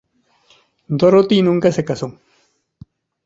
[0.87, 2.17] Dorothy nunca se casó.